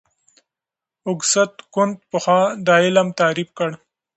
[1.09, 3.69] اګوست کُنت پخوا دا علم تعریف کړ.